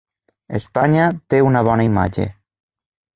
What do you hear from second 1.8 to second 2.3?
imatge